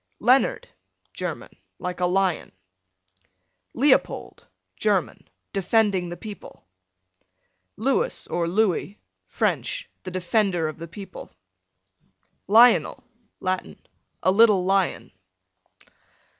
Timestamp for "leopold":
3.75-4.47